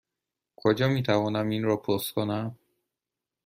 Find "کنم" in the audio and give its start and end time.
2.13-2.57